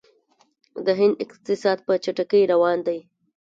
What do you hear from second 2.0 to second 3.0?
چټکۍ روان دی.